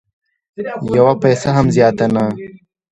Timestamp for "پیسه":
1.23-1.49